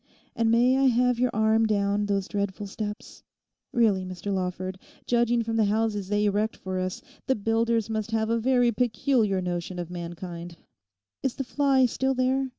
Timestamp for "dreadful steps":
2.27-3.21